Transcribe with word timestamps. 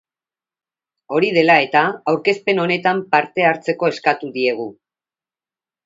Hori 1.17 1.29
dela 1.35 1.57
eta, 1.67 1.83
aurkezpen 2.13 2.63
honetan 2.65 3.05
parte 3.13 3.47
hartzeko 3.53 3.93
eskatu 3.97 4.35
diegu. 4.41 4.71